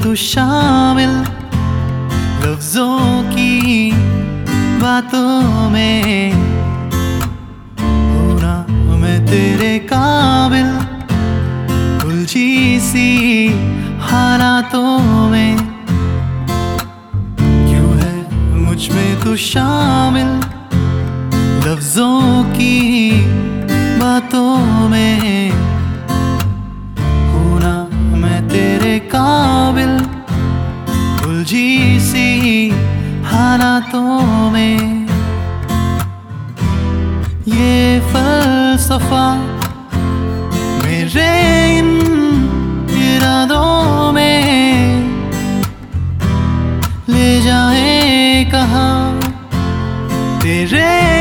[0.00, 1.10] शामिल
[2.44, 3.92] लफ्जों की
[4.80, 6.32] बातों में
[7.78, 10.68] होना मैं तेरे काबिल
[12.08, 13.08] उलझी सी
[14.00, 15.56] हालातों में।
[17.40, 18.14] क्यों है
[18.56, 20.30] मुझमें तू शामिल
[21.66, 22.76] लफ्जों की
[24.00, 25.49] बातों में?
[33.92, 35.08] हालातों में।
[37.48, 39.24] ये फलसफा
[40.84, 41.30] मेरे
[41.78, 41.88] इन
[43.02, 45.10] इरादों में।
[47.08, 48.88] ले जाए कहा
[50.42, 51.19] तेरे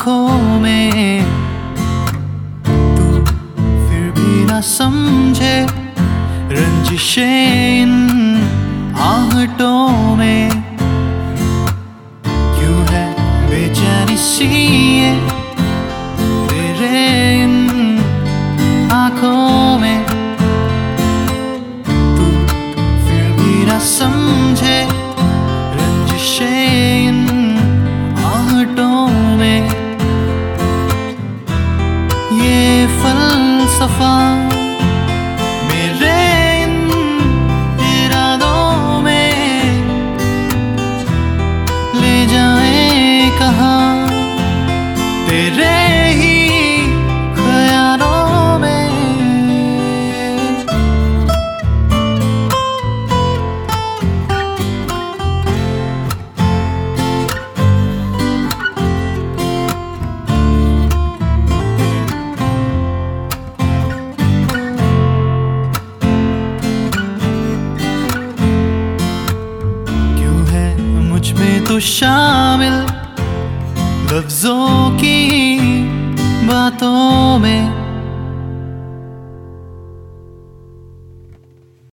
[0.00, 1.24] आँखों में।
[2.64, 3.24] तू
[3.88, 5.66] फिर भी ना समझे
[6.56, 7.92] रंजिशें इन
[8.96, 10.50] आहटों में।
[12.24, 13.04] क्यों है
[13.50, 14.48] बेचैनी सी
[71.20, 72.72] मुझमें तो शामिल
[74.10, 75.99] लफ्जों की